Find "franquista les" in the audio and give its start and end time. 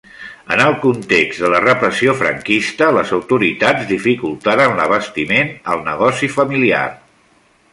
2.21-3.11